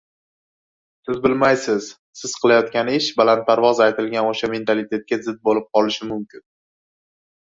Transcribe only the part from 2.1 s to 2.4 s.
siz